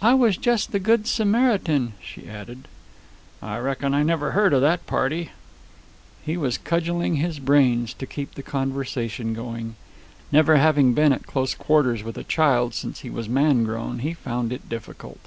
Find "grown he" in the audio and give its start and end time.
13.64-14.14